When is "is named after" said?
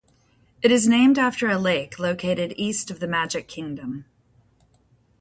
0.71-1.47